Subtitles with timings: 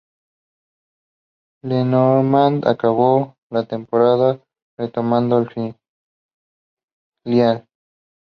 [1.61, 4.41] Le Normand acabó la temporada
[4.75, 5.77] retornando al
[7.23, 7.67] filial.